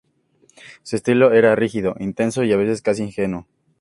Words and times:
Su 0.81 0.95
estilo 0.95 1.31
era 1.31 1.55
rígido, 1.55 1.93
intenso, 1.99 2.41
a 2.41 2.45
veces 2.57 2.81
casi 2.81 3.03
ingenuo. 3.03 3.45